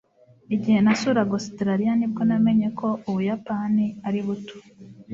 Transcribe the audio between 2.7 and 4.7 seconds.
ko ubuyapani ari buto